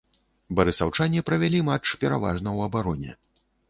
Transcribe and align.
Барысаўчане 0.59 1.25
правялі 1.29 1.63
матч 1.69 1.85
пераважна 2.03 2.47
ў 2.57 2.73
абароне. 2.73 3.11